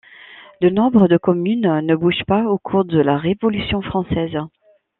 Le 0.61 0.71
nombre 0.71 1.07
de 1.07 1.15
commune 1.17 1.79
ne 1.83 1.95
bouge 1.95 2.23
pas 2.25 2.45
au 2.47 2.57
cours 2.57 2.85
de 2.85 2.97
la 2.97 3.19
Révolution 3.19 3.83
française. 3.83 4.39